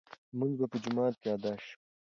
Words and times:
لمونځ 0.35 0.59
په 0.71 0.77
جومات 0.83 1.13
کې 1.21 1.27
ادا 1.35 1.53
شو. 1.65 1.75